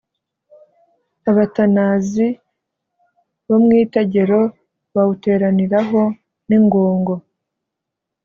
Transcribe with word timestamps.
Abatanazi 1.29 2.27
bo 3.47 3.57
mu 3.63 3.71
Itegero 3.83 4.39
bawuteraniraho 4.95 6.01
n'ingongo, 6.47 7.13